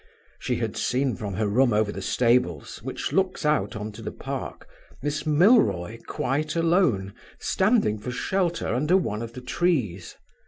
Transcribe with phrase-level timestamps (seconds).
[0.39, 4.67] She had seen from her room over the stables (which looks on to the park)
[5.03, 10.15] Miss Milroy quite alone, standing for shelter under one of the trees.